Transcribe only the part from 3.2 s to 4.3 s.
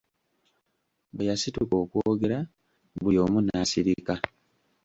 omu n'asirika.